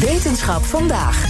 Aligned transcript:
Wetenschap 0.00 0.64
vandaag. 0.64 1.24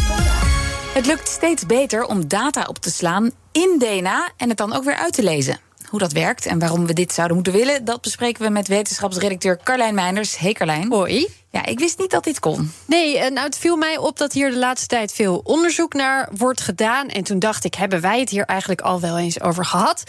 Het 0.95 1.07
lukt 1.07 1.29
steeds 1.29 1.67
beter 1.67 2.05
om 2.05 2.29
data 2.29 2.65
op 2.69 2.79
te 2.79 2.91
slaan 2.91 3.31
in 3.53 3.77
DNA 3.79 4.31
en 4.37 4.49
het 4.49 4.59
dan 4.59 4.73
ook 4.73 4.85
weer 4.85 4.95
uit 4.95 5.13
te 5.13 5.23
lezen. 5.23 5.59
Hoe 5.89 5.99
dat 5.99 6.13
werkt 6.13 6.47
en 6.47 6.59
waarom 6.59 6.87
we 6.87 6.93
dit 6.93 7.13
zouden 7.13 7.37
moeten 7.37 7.55
willen, 7.55 7.85
dat 7.85 8.01
bespreken 8.01 8.43
we 8.43 8.51
met 8.51 8.69
wetenschapsredacteur 8.69 9.61
Carlijn 9.65 9.95
Meinders. 9.95 10.39
Hey 10.39 10.53
Carlijn. 10.53 10.93
Hoi. 10.93 11.40
Ja, 11.53 11.67
ik 11.67 11.79
wist 11.79 11.99
niet 11.99 12.11
dat 12.11 12.25
dit 12.25 12.41
kon. 12.41 12.73
Nee, 12.85 13.31
nou, 13.31 13.47
het 13.47 13.59
viel 13.59 13.77
mij 13.77 13.97
op 13.97 14.19
dat 14.19 14.33
hier 14.33 14.51
de 14.51 14.57
laatste 14.57 14.87
tijd 14.87 15.13
veel 15.13 15.41
onderzoek 15.45 15.95
naar 15.95 16.29
wordt 16.33 16.61
gedaan. 16.61 17.09
En 17.09 17.25
toen 17.25 17.39
dacht 17.39 17.65
ik, 17.65 17.75
hebben 17.75 18.01
wij 18.01 18.21
het 18.21 18.31
hier 18.31 18.45
eigenlijk 18.45 18.81
al 18.81 19.01
wel 19.01 19.19
eens 19.19 19.41
over 19.41 19.65
gehad? 19.65 20.03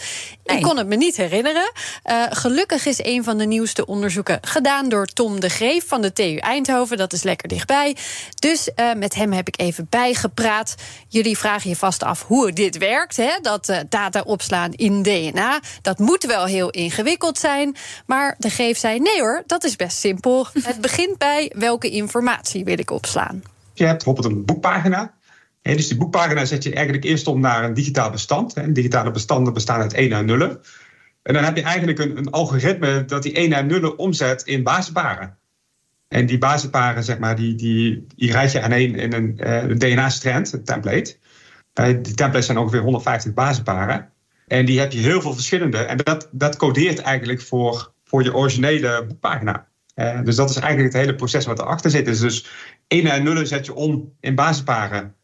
Ik 0.44 0.62
kon 0.62 0.76
het 0.76 0.86
me 0.86 0.96
niet 0.96 1.16
herinneren. 1.16 1.72
Uh, 2.04 2.24
gelukkig 2.30 2.86
is 2.86 3.04
een 3.04 3.24
van 3.24 3.38
de 3.38 3.44
nieuwste 3.44 3.86
onderzoeken 3.86 4.38
gedaan 4.40 4.88
door 4.88 5.06
Tom 5.06 5.40
de 5.40 5.48
Greef 5.48 5.88
van 5.88 6.02
de 6.02 6.12
TU 6.12 6.36
Eindhoven. 6.36 6.96
Dat 6.96 7.12
is 7.12 7.22
lekker 7.22 7.48
dichtbij. 7.48 7.96
Dus 8.34 8.70
uh, 8.76 8.92
met 8.92 9.14
hem 9.14 9.32
heb 9.32 9.48
ik 9.48 9.60
even 9.60 9.86
bijgepraat. 9.90 10.74
Jullie 11.08 11.38
vragen 11.38 11.70
je 11.70 11.76
vast 11.76 12.02
af 12.02 12.22
hoe 12.22 12.52
dit 12.52 12.78
werkt. 12.78 13.16
Hè? 13.16 13.30
Dat 13.42 13.68
uh, 13.68 13.78
data 13.88 14.20
opslaan 14.20 14.72
in 14.72 15.02
DNA. 15.02 15.60
Dat 15.82 15.98
moet 15.98 16.24
wel 16.24 16.44
heel 16.44 16.70
ingewikkeld 16.70 17.38
zijn. 17.38 17.76
Maar 18.06 18.34
de 18.38 18.50
Greef 18.50 18.78
zei: 18.78 18.98
nee 18.98 19.20
hoor, 19.20 19.42
dat 19.46 19.64
is 19.64 19.76
best 19.76 19.98
simpel. 19.98 20.46
het 20.62 20.80
begint 20.80 21.18
bij 21.18 21.31
welke 21.54 21.90
informatie 21.90 22.64
wil 22.64 22.78
ik 22.78 22.90
opslaan. 22.90 23.42
Je 23.74 23.84
hebt 23.84 24.04
bijvoorbeeld 24.04 24.34
een 24.34 24.44
boekpagina. 24.44 25.14
En 25.62 25.76
dus 25.76 25.88
die 25.88 25.96
boekpagina 25.96 26.44
zet 26.44 26.62
je 26.62 26.74
eigenlijk 26.74 27.04
eerst 27.04 27.26
om 27.26 27.40
naar 27.40 27.64
een 27.64 27.74
digitaal 27.74 28.10
bestand. 28.10 28.52
En 28.52 28.72
digitale 28.72 29.10
bestanden 29.10 29.52
bestaan 29.52 29.80
uit 29.80 29.92
1 29.92 30.12
en 30.12 30.26
nullen. 30.26 30.60
En 31.22 31.34
dan 31.34 31.44
heb 31.44 31.56
je 31.56 31.62
eigenlijk 31.62 31.98
een, 31.98 32.16
een 32.16 32.30
algoritme 32.30 33.04
dat 33.04 33.22
die 33.22 33.32
1 33.32 33.52
en 33.52 33.66
nullen 33.66 33.98
omzet 33.98 34.42
in 34.42 34.62
basisparen. 34.62 35.36
En 36.08 36.26
die 36.26 36.38
basisparen, 36.38 37.04
zeg 37.04 37.18
maar, 37.18 37.36
die, 37.36 37.54
die, 37.54 38.06
die 38.16 38.32
rijd 38.32 38.52
je 38.52 38.60
aan 38.60 38.72
in 38.72 39.12
een, 39.12 39.38
uh, 39.40 39.76
DNA-strand, 39.76 40.52
een 40.52 40.64
template. 40.64 41.16
Uh, 41.80 41.86
die 41.86 42.14
templates 42.14 42.46
zijn 42.46 42.58
ongeveer 42.58 42.80
150 42.80 43.32
basisparen. 43.32 44.12
En 44.46 44.64
die 44.64 44.80
heb 44.80 44.92
je 44.92 44.98
heel 44.98 45.20
veel 45.20 45.34
verschillende. 45.34 45.78
En 45.78 45.96
dat, 45.96 46.28
dat 46.32 46.56
codeert 46.56 46.98
eigenlijk 46.98 47.40
voor, 47.40 47.92
voor 48.04 48.22
je 48.22 48.34
originele 48.34 49.04
boekpagina. 49.08 49.66
Uh, 49.94 50.20
dus 50.24 50.36
dat 50.36 50.50
is 50.50 50.56
eigenlijk 50.56 50.92
het 50.92 51.02
hele 51.02 51.14
proces 51.14 51.46
wat 51.46 51.58
erachter 51.58 51.90
zit. 51.90 52.04
Dus, 52.04 52.20
dus 52.20 52.46
1 52.86 53.06
en 53.06 53.22
0 53.22 53.46
zet 53.46 53.66
je 53.66 53.74
om 53.74 54.12
in 54.20 54.34
basisparen. 54.34 55.14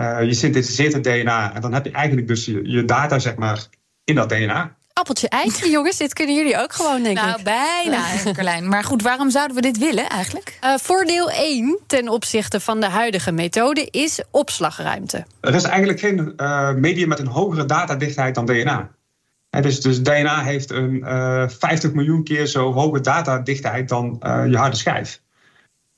Uh, 0.00 0.22
je 0.22 0.34
synthetiseert 0.34 0.92
het 0.92 1.04
DNA 1.04 1.54
en 1.54 1.60
dan 1.60 1.72
heb 1.72 1.84
je 1.84 1.90
eigenlijk 1.90 2.28
dus 2.28 2.44
je, 2.44 2.60
je 2.64 2.84
data 2.84 3.18
zeg 3.18 3.36
maar 3.36 3.66
in 4.04 4.14
dat 4.14 4.28
DNA. 4.28 4.76
Appeltje 4.92 5.28
eitje, 5.28 5.70
jongens. 5.76 5.96
Dit 5.96 6.12
kunnen 6.12 6.34
jullie 6.34 6.58
ook 6.58 6.72
gewoon, 6.72 7.02
denk 7.02 7.16
nou, 7.16 7.28
ik. 7.28 7.44
Nou, 7.44 7.58
bijna, 7.82 8.02
Carlijn. 8.32 8.68
Maar 8.68 8.84
goed, 8.84 9.02
waarom 9.02 9.30
zouden 9.30 9.56
we 9.56 9.62
dit 9.62 9.78
willen 9.78 10.08
eigenlijk? 10.08 10.58
Uh, 10.64 10.74
voordeel 10.76 11.30
1 11.30 11.78
ten 11.86 12.08
opzichte 12.08 12.60
van 12.60 12.80
de 12.80 12.88
huidige 12.88 13.32
methode 13.32 13.88
is 13.90 14.22
opslagruimte. 14.30 15.24
Er 15.40 15.54
is 15.54 15.62
eigenlijk 15.62 16.00
geen 16.00 16.32
uh, 16.36 16.72
medium 16.72 17.08
met 17.08 17.18
een 17.18 17.26
hogere 17.26 17.64
datadichtheid 17.64 18.34
dan 18.34 18.46
DNA. 18.46 18.90
Dus, 19.60 19.80
dus, 19.80 20.02
DNA 20.02 20.42
heeft 20.42 20.70
een 20.70 20.94
uh, 20.94 21.42
eh, 21.42 21.48
50 21.48 21.92
miljoen 21.92 22.24
keer 22.24 22.46
zo 22.46 22.72
hoge 22.72 23.00
datadichtheid 23.00 23.88
dan 23.88 24.20
uh, 24.22 24.44
je 24.48 24.56
harde 24.56 24.76
schijf. 24.76 25.22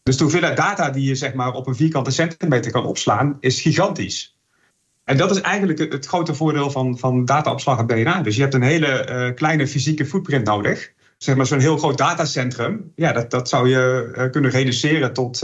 Dus 0.03 0.17
de 0.17 0.23
hoeveelheid 0.23 0.57
data 0.57 0.91
die 0.91 1.09
je 1.09 1.15
zeg 1.15 1.35
maar, 1.35 1.53
op 1.53 1.67
een 1.67 1.75
vierkante 1.75 2.11
centimeter 2.11 2.71
kan 2.71 2.87
opslaan, 2.87 3.37
is 3.41 3.61
gigantisch. 3.61 4.39
En 5.05 5.17
dat 5.17 5.31
is 5.31 5.41
eigenlijk 5.41 5.93
het, 5.93 6.07
grote 6.07 6.35
voordeel 6.35 6.71
van, 6.71 6.99
van 6.99 7.25
dataopslag 7.25 7.79
op 7.79 7.89
DNA. 7.89 8.23
Dus 8.23 8.37
je 8.37 8.43
hebt 8.43 8.55
een 8.55 8.63
hele 8.63 9.09
uh, 9.09 9.35
kleine 9.35 9.67
fysieke 9.69 10.07
footprint 10.07 10.47
nodig. 10.47 10.93
Zeg 11.19 11.37
maar 11.37 11.47
zo'n 11.47 11.61
heel 11.61 11.79
groot 11.79 11.99
datacentrum, 11.99 12.93
ja, 12.95 13.13
dat, 13.13 13.31
dat 13.31 13.49
zou 13.49 13.69
je 13.69 14.29
kunnen 14.31 14.51
reduceren 14.51 15.13
tot, 15.13 15.39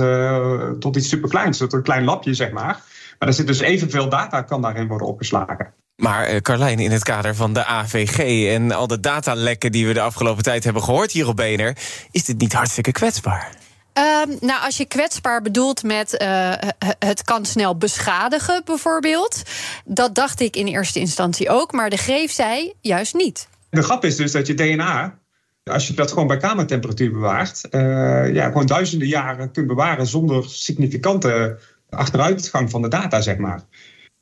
tot 0.78 0.96
iets 0.96 1.08
superkleins, 1.08 1.58
tot 1.58 1.72
een 1.72 1.82
klein 1.82 2.04
lapje, 2.04 2.34
zeg 2.34 2.50
maar. 2.50 2.82
Maar 3.18 3.28
er 3.28 3.34
zit 3.34 3.46
dus 3.46 3.60
evenveel 3.60 4.08
data 4.08 4.42
kan 4.42 4.62
daarin 4.62 4.88
worden 4.88 5.06
opgeslagen. 5.06 5.74
Maar 6.02 6.34
uh, 6.34 6.40
Carlijn, 6.40 6.78
in 6.78 6.90
het 6.90 7.02
kader 7.02 7.34
van 7.34 7.52
de 7.52 7.64
AVG 7.64 8.48
en 8.54 8.72
al 8.72 8.86
de 8.86 9.00
datalekken 9.00 9.72
die 9.72 9.86
we 9.86 9.92
de 9.92 10.00
afgelopen 10.00 10.42
tijd 10.42 10.64
hebben 10.64 10.82
gehoord 10.82 11.12
hier 11.12 11.28
op 11.28 11.36
BNR, 11.36 11.76
is 12.10 12.24
dit 12.24 12.38
niet 12.38 12.52
hartstikke 12.52 12.92
kwetsbaar? 12.92 13.48
Um, 13.94 14.36
nou, 14.40 14.62
als 14.62 14.76
je 14.76 14.84
kwetsbaar 14.84 15.42
bedoelt 15.42 15.82
met 15.82 16.22
uh, 16.22 16.52
het 16.98 17.22
kan 17.22 17.44
snel 17.44 17.76
beschadigen, 17.76 18.62
bijvoorbeeld. 18.64 19.42
Dat 19.84 20.14
dacht 20.14 20.40
ik 20.40 20.56
in 20.56 20.66
eerste 20.66 20.98
instantie 20.98 21.50
ook, 21.50 21.72
maar 21.72 21.90
de 21.90 21.96
greef 21.96 22.32
zei 22.32 22.72
juist 22.80 23.14
niet. 23.14 23.48
De 23.70 23.82
grap 23.82 24.04
is 24.04 24.16
dus 24.16 24.32
dat 24.32 24.46
je 24.46 24.54
DNA, 24.54 25.18
als 25.64 25.86
je 25.86 25.94
dat 25.94 26.12
gewoon 26.12 26.26
bij 26.26 26.36
kamertemperatuur 26.36 27.12
bewaart, 27.12 27.60
uh, 27.70 28.34
ja, 28.34 28.46
gewoon 28.46 28.66
duizenden 28.66 29.08
jaren 29.08 29.50
kunt 29.50 29.66
bewaren 29.66 30.06
zonder 30.06 30.44
significante 30.48 31.58
achteruitgang 31.90 32.70
van 32.70 32.82
de 32.82 32.88
data, 32.88 33.20
zeg 33.20 33.36
maar. 33.36 33.62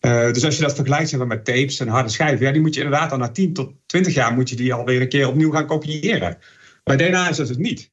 Uh, 0.00 0.32
dus 0.32 0.44
als 0.44 0.56
je 0.56 0.62
dat 0.62 0.74
vergelijkt 0.74 1.08
zeg 1.08 1.18
maar, 1.18 1.28
met 1.28 1.44
tapes 1.44 1.80
en 1.80 1.88
harde 1.88 2.08
schijven, 2.08 2.46
ja, 2.46 2.52
die 2.52 2.60
moet 2.60 2.74
je 2.74 2.82
inderdaad 2.82 3.12
al 3.12 3.18
na 3.18 3.30
10 3.30 3.52
tot 3.52 3.72
20 3.86 4.14
jaar 4.14 4.32
moet 4.32 4.48
je 4.48 4.56
die 4.56 4.74
alweer 4.74 5.00
een 5.00 5.08
keer 5.08 5.28
opnieuw 5.28 5.50
gaan 5.50 5.66
kopiëren. 5.66 6.38
Bij 6.84 6.96
DNA 6.96 7.28
is 7.28 7.36
dat 7.36 7.48
het 7.48 7.58
niet. 7.58 7.90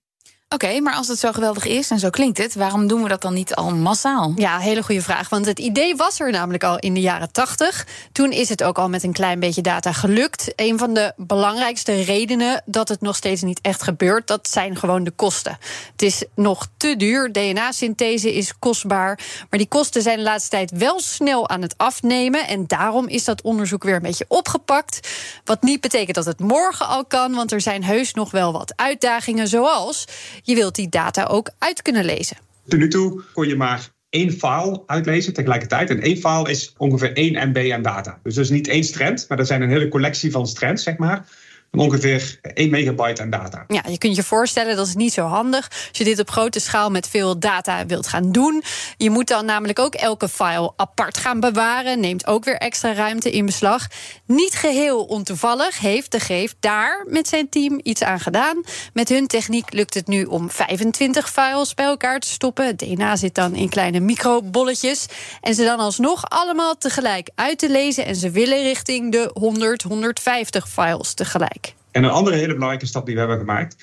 Oké, 0.49 0.79
maar 0.79 0.93
als 0.93 1.07
het 1.07 1.19
zo 1.19 1.31
geweldig 1.31 1.65
is 1.65 1.89
en 1.89 1.99
zo 1.99 2.09
klinkt 2.09 2.37
het, 2.37 2.55
waarom 2.55 2.87
doen 2.87 3.03
we 3.03 3.09
dat 3.09 3.21
dan 3.21 3.33
niet 3.33 3.55
al 3.55 3.75
massaal? 3.75 4.33
Ja, 4.35 4.57
hele 4.57 4.83
goede 4.83 5.01
vraag. 5.01 5.29
Want 5.29 5.45
het 5.45 5.59
idee 5.59 5.95
was 5.95 6.19
er 6.19 6.31
namelijk 6.31 6.63
al 6.63 6.79
in 6.79 6.93
de 6.93 7.01
jaren 7.01 7.31
80. 7.31 7.87
Toen 8.11 8.31
is 8.31 8.49
het 8.49 8.63
ook 8.63 8.77
al 8.77 8.89
met 8.89 9.03
een 9.03 9.13
klein 9.13 9.39
beetje 9.39 9.61
data 9.61 9.91
gelukt. 9.91 10.53
Een 10.55 10.77
van 10.77 10.93
de 10.93 11.13
belangrijkste 11.15 12.01
redenen 12.01 12.63
dat 12.65 12.89
het 12.89 13.01
nog 13.01 13.15
steeds 13.15 13.41
niet 13.41 13.59
echt 13.61 13.83
gebeurt, 13.83 14.27
dat 14.27 14.49
zijn 14.49 14.75
gewoon 14.75 15.03
de 15.03 15.11
kosten. 15.11 15.57
Het 15.91 16.01
is 16.01 16.23
nog 16.35 16.67
te 16.77 16.95
duur. 16.95 17.31
DNA-synthese 17.31 18.33
is 18.33 18.59
kostbaar. 18.59 19.19
Maar 19.49 19.59
die 19.59 19.67
kosten 19.67 20.01
zijn 20.01 20.17
de 20.17 20.23
laatste 20.23 20.49
tijd 20.49 20.71
wel 20.71 20.99
snel 20.99 21.49
aan 21.49 21.61
het 21.61 21.73
afnemen. 21.77 22.47
En 22.47 22.67
daarom 22.67 23.07
is 23.07 23.23
dat 23.23 23.41
onderzoek 23.41 23.83
weer 23.83 23.95
een 23.95 24.01
beetje 24.01 24.25
opgepakt. 24.27 25.09
Wat 25.45 25.61
niet 25.61 25.81
betekent 25.81 26.15
dat 26.15 26.25
het 26.25 26.39
morgen 26.39 26.87
al 26.87 27.05
kan, 27.05 27.33
want 27.33 27.51
er 27.51 27.61
zijn 27.61 27.83
heus 27.83 28.13
nog 28.13 28.31
wel 28.31 28.51
wat 28.51 28.73
uitdagingen, 28.75 29.47
zoals 29.47 30.05
je 30.43 30.55
wilt 30.55 30.75
die 30.75 30.89
data 30.89 31.23
ook 31.23 31.51
uit 31.57 31.81
kunnen 31.81 32.05
lezen. 32.05 32.37
Tot 32.67 32.79
nu 32.79 32.87
toe 32.87 33.21
kon 33.33 33.47
je 33.47 33.55
maar 33.55 33.89
één 34.09 34.31
file 34.31 34.83
uitlezen 34.85 35.33
tegelijkertijd. 35.33 35.89
En 35.89 36.01
één 36.01 36.17
file 36.17 36.49
is 36.49 36.73
ongeveer 36.77 37.13
1 37.13 37.49
MB 37.49 37.71
aan 37.71 37.81
data. 37.81 38.19
Dus 38.23 38.35
dat 38.35 38.43
is 38.43 38.49
niet 38.49 38.67
één 38.67 38.83
strand, 38.83 39.25
maar 39.27 39.37
dat 39.37 39.47
zijn 39.47 39.61
een 39.61 39.69
hele 39.69 39.87
collectie 39.87 40.31
van 40.31 40.47
strands, 40.47 40.83
zeg 40.83 40.97
maar 40.97 41.25
ongeveer 41.71 42.39
1 42.53 42.69
megabyte 42.69 43.21
aan 43.21 43.29
data. 43.29 43.63
Ja, 43.67 43.83
je 43.89 43.97
kunt 43.97 44.15
je 44.15 44.23
voorstellen 44.23 44.75
dat 44.75 44.87
is 44.87 44.95
niet 44.95 45.13
zo 45.13 45.25
handig 45.25 45.69
als 45.89 45.97
je 45.97 46.03
dit 46.03 46.19
op 46.19 46.29
grote 46.29 46.59
schaal 46.59 46.89
met 46.89 47.07
veel 47.07 47.39
data 47.39 47.85
wilt 47.85 48.07
gaan 48.07 48.31
doen. 48.31 48.63
Je 48.97 49.09
moet 49.09 49.27
dan 49.27 49.45
namelijk 49.45 49.79
ook 49.79 49.95
elke 49.95 50.29
file 50.29 50.73
apart 50.75 51.17
gaan 51.17 51.39
bewaren, 51.39 51.99
neemt 51.99 52.27
ook 52.27 52.45
weer 52.45 52.57
extra 52.57 52.93
ruimte 52.93 53.31
in 53.31 53.45
beslag. 53.45 53.87
Niet 54.25 54.53
geheel 54.53 55.03
ontoevallig 55.03 55.79
heeft 55.79 56.11
de 56.11 56.19
Geef 56.19 56.55
daar 56.59 57.05
met 57.07 57.27
zijn 57.27 57.49
team 57.49 57.79
iets 57.83 58.03
aan 58.03 58.19
gedaan. 58.19 58.63
Met 58.93 59.09
hun 59.09 59.27
techniek 59.27 59.73
lukt 59.73 59.93
het 59.93 60.07
nu 60.07 60.23
om 60.23 60.49
25 60.51 61.29
files 61.29 61.73
bij 61.73 61.85
elkaar 61.85 62.19
te 62.19 62.27
stoppen. 62.27 62.77
DNA 62.77 63.15
zit 63.15 63.35
dan 63.35 63.55
in 63.55 63.69
kleine 63.69 63.99
microbolletjes. 63.99 65.05
En 65.41 65.55
ze 65.55 65.63
dan 65.63 65.79
alsnog 65.79 66.29
allemaal 66.29 66.77
tegelijk 66.77 67.29
uit 67.35 67.59
te 67.59 67.69
lezen. 67.69 68.05
En 68.05 68.15
ze 68.15 68.29
willen 68.29 68.61
richting 68.61 69.11
de 69.11 69.29
100, 69.33 69.81
150 69.81 70.69
files 70.69 71.13
tegelijk. 71.13 71.66
En 71.97 72.03
een 72.03 72.09
andere 72.09 72.35
hele 72.35 72.53
belangrijke 72.53 72.85
stap 72.85 73.05
die 73.05 73.13
we 73.13 73.19
hebben 73.19 73.39
gemaakt, 73.39 73.75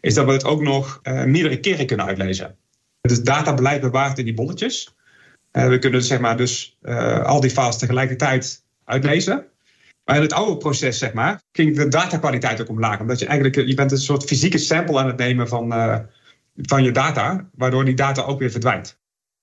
is 0.00 0.14
dat 0.14 0.26
we 0.26 0.32
het 0.32 0.44
ook 0.44 0.62
nog 0.62 1.00
uh, 1.02 1.24
meerdere 1.24 1.60
keren 1.60 1.86
kunnen 1.86 2.06
uitlezen. 2.06 2.56
Dus 3.00 3.22
data 3.22 3.52
blijft 3.52 3.80
bewaard 3.80 4.18
in 4.18 4.24
die 4.24 4.34
bolletjes. 4.34 4.94
Uh, 5.52 5.68
we 5.68 5.78
kunnen 5.78 6.02
zeg 6.02 6.20
maar, 6.20 6.36
dus 6.36 6.78
uh, 6.82 7.24
al 7.24 7.40
die 7.40 7.50
files 7.50 7.76
tegelijkertijd 7.76 8.64
uitlezen. 8.84 9.46
Maar 10.04 10.16
in 10.16 10.22
het 10.22 10.32
oude 10.32 10.56
proces, 10.56 10.98
zeg 10.98 11.12
maar, 11.12 11.40
ging 11.52 11.76
de 11.76 11.88
datakwaliteit 11.88 12.60
ook 12.60 12.68
omlaag. 12.68 13.00
Omdat 13.00 13.18
je 13.18 13.26
eigenlijk, 13.26 13.68
je 13.68 13.74
bent 13.74 13.92
een 13.92 13.98
soort 13.98 14.24
fysieke 14.24 14.58
sample 14.58 14.98
aan 14.98 15.06
het 15.06 15.16
nemen 15.16 15.48
van, 15.48 15.68
van 16.56 16.82
je 16.82 16.92
data, 16.92 17.48
waardoor 17.54 17.84
die 17.84 17.94
data 17.94 18.22
ook 18.22 18.38
weer 18.38 18.50
verdwijnt. 18.50 18.98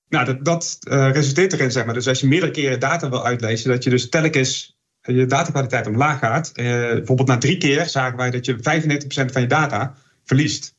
Nou, 0.10 0.26
dat, 0.26 0.46
dat 0.46 0.78
resulteert 0.90 1.54
erin, 1.54 1.72
zeg 1.72 1.86
maar. 1.86 1.94
Dus 1.94 2.08
als 2.08 2.20
je 2.20 2.28
meerdere 2.28 2.52
keren 2.52 2.80
data 2.80 3.10
wil 3.10 3.26
uitlezen, 3.26 3.70
dat 3.70 3.84
je 3.84 3.90
dus 3.90 4.10
telkens 4.10 4.77
je 5.16 5.26
datakwaliteit 5.26 5.88
omlaag 5.88 6.20
gaat. 6.20 6.52
Eh, 6.54 6.66
bijvoorbeeld 6.66 7.28
na 7.28 7.38
drie 7.38 7.58
keer 7.58 7.90
zagen 7.90 8.18
wij 8.18 8.32
dat 8.32 8.46
je 8.46 8.58
95% 8.62 9.32
van 9.32 9.42
je 9.42 9.48
data 9.48 9.96
verliest. 10.24 10.76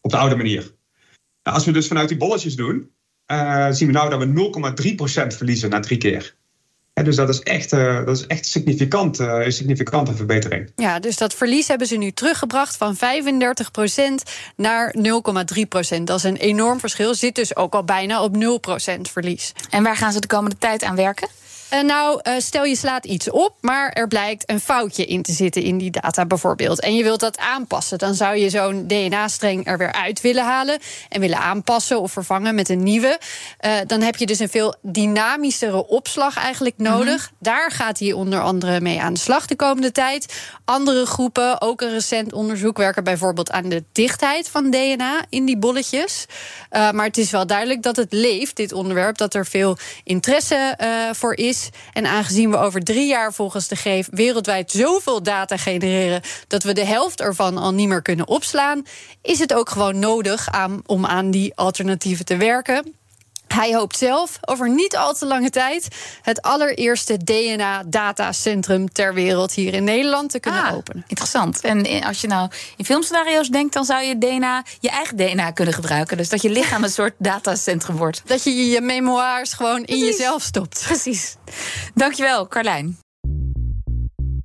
Op 0.00 0.10
de 0.10 0.16
oude 0.16 0.36
manier. 0.36 0.74
Nou, 1.42 1.56
als 1.56 1.64
we 1.64 1.72
dus 1.72 1.86
vanuit 1.86 2.08
die 2.08 2.16
bolletjes 2.16 2.56
doen, 2.56 2.90
uh, 3.32 3.66
zien 3.70 3.86
we 3.86 3.94
nou 3.94 4.10
dat 4.10 4.18
we 4.18 4.26
0,3% 4.26 5.36
verliezen 5.36 5.70
na 5.70 5.80
drie 5.80 5.98
keer. 5.98 6.34
En 6.92 7.04
dus 7.04 7.16
dat 7.16 7.28
is 7.28 7.40
echt, 7.40 7.72
uh, 7.72 8.04
dat 8.04 8.16
is 8.16 8.26
echt 8.26 8.46
significant, 8.46 9.18
een 9.18 9.52
significante 9.52 10.14
verbetering. 10.14 10.72
Ja, 10.76 10.98
dus 10.98 11.16
dat 11.16 11.34
verlies 11.34 11.68
hebben 11.68 11.86
ze 11.86 11.96
nu 11.96 12.10
teruggebracht 12.10 12.76
van 12.76 12.96
35% 12.96 14.22
naar 14.56 14.94
0,3%. 14.98 16.04
Dat 16.04 16.16
is 16.16 16.22
een 16.22 16.36
enorm 16.36 16.80
verschil. 16.80 17.14
Zit 17.14 17.34
dus 17.34 17.56
ook 17.56 17.74
al 17.74 17.84
bijna 17.84 18.22
op 18.22 18.36
0% 18.36 19.10
verlies. 19.10 19.52
En 19.70 19.82
waar 19.82 19.96
gaan 19.96 20.12
ze 20.12 20.20
de 20.20 20.26
komende 20.26 20.58
tijd 20.58 20.82
aan 20.82 20.96
werken? 20.96 21.28
Uh, 21.74 21.80
nou, 21.80 22.20
uh, 22.22 22.34
stel 22.38 22.64
je 22.64 22.76
slaat 22.76 23.04
iets 23.04 23.30
op, 23.30 23.54
maar 23.60 23.92
er 23.92 24.08
blijkt 24.08 24.50
een 24.50 24.60
foutje 24.60 25.04
in 25.04 25.22
te 25.22 25.32
zitten 25.32 25.62
in 25.62 25.78
die 25.78 25.90
data 25.90 26.26
bijvoorbeeld. 26.26 26.80
En 26.80 26.94
je 26.94 27.02
wilt 27.02 27.20
dat 27.20 27.38
aanpassen. 27.38 27.98
Dan 27.98 28.14
zou 28.14 28.36
je 28.36 28.50
zo'n 28.50 28.86
DNA-streng 28.86 29.66
er 29.66 29.78
weer 29.78 29.92
uit 29.92 30.20
willen 30.20 30.44
halen 30.44 30.78
en 31.08 31.20
willen 31.20 31.38
aanpassen 31.38 32.00
of 32.00 32.12
vervangen 32.12 32.54
met 32.54 32.68
een 32.68 32.82
nieuwe. 32.82 33.18
Uh, 33.60 33.72
dan 33.86 34.00
heb 34.00 34.16
je 34.16 34.26
dus 34.26 34.38
een 34.38 34.48
veel 34.48 34.74
dynamischere 34.82 35.86
opslag 35.86 36.36
eigenlijk 36.36 36.74
nodig. 36.76 36.98
Mm 36.98 37.28
-hmm. 37.28 37.36
Daar 37.38 37.70
gaat 37.70 37.98
hij 37.98 38.12
onder 38.12 38.40
andere 38.40 38.80
mee 38.80 39.00
aan 39.00 39.14
de 39.14 39.20
slag 39.20 39.46
de 39.46 39.56
komende 39.56 39.92
tijd. 39.92 40.34
Andere 40.64 41.06
groepen, 41.06 41.60
ook 41.60 41.80
een 41.80 41.92
recent 41.92 42.32
onderzoek, 42.32 42.76
werken 42.76 43.04
bijvoorbeeld 43.04 43.50
aan 43.50 43.68
de 43.68 43.84
dichtheid 43.92 44.48
van 44.48 44.70
DNA 44.70 45.24
in 45.28 45.44
die 45.44 45.58
bolletjes. 45.58 46.26
maar 46.70 47.04
het 47.04 47.18
is 47.18 47.30
wel 47.30 47.46
duidelijk 47.46 47.82
dat 47.82 47.96
het 47.96 48.12
leeft, 48.12 48.56
dit 48.56 48.72
onderwerp, 48.72 49.16
dat 49.16 49.34
er 49.34 49.46
veel 49.46 49.76
interesse 50.04 50.78
voor 51.12 51.34
is. 51.34 51.59
En 51.92 52.06
aangezien 52.06 52.50
we 52.50 52.56
over 52.56 52.80
drie 52.80 53.06
jaar 53.06 53.32
volgens 53.32 53.68
de 53.68 53.76
GEF 53.76 54.08
wereldwijd 54.10 54.70
zoveel 54.70 55.22
data 55.22 55.56
genereren 55.56 56.22
dat 56.48 56.62
we 56.62 56.72
de 56.72 56.84
helft 56.84 57.20
ervan 57.20 57.56
al 57.56 57.72
niet 57.72 57.88
meer 57.88 58.02
kunnen 58.02 58.28
opslaan, 58.28 58.82
is 59.22 59.38
het 59.38 59.54
ook 59.54 59.70
gewoon 59.70 59.98
nodig 59.98 60.48
om 60.86 61.06
aan 61.06 61.30
die 61.30 61.54
alternatieven 61.54 62.24
te 62.24 62.36
werken. 62.36 62.99
Hij 63.54 63.74
hoopt 63.74 63.96
zelf 63.96 64.38
over 64.40 64.70
niet 64.70 64.96
al 64.96 65.14
te 65.14 65.26
lange 65.26 65.50
tijd 65.50 65.88
het 66.22 66.42
allereerste 66.42 67.16
DNA-datacentrum 67.24 68.92
ter 68.92 69.14
wereld 69.14 69.52
hier 69.52 69.74
in 69.74 69.84
Nederland 69.84 70.30
te 70.30 70.40
kunnen 70.40 70.62
ah, 70.62 70.74
openen. 70.74 71.04
Interessant. 71.06 71.60
En 71.60 72.02
als 72.04 72.20
je 72.20 72.26
nou 72.26 72.50
in 72.76 72.84
filmscenario's 72.84 73.48
denkt, 73.48 73.72
dan 73.72 73.84
zou 73.84 74.02
je 74.02 74.18
DNA, 74.18 74.64
je 74.80 74.90
eigen 74.90 75.16
DNA 75.16 75.50
kunnen 75.50 75.74
gebruiken. 75.74 76.16
Dus 76.16 76.28
dat 76.28 76.42
je 76.42 76.50
lichaam 76.50 76.84
een 76.84 76.90
soort 76.90 77.14
datacentrum 77.18 77.96
wordt. 77.96 78.22
Dat 78.24 78.44
je 78.44 78.68
je 78.68 78.80
memoirs 78.80 79.52
gewoon 79.52 79.82
Precies. 79.82 80.02
in 80.02 80.10
jezelf 80.10 80.42
stopt. 80.42 80.82
Precies. 80.86 81.36
Dankjewel, 81.94 82.48
Carlijn. 82.48 82.98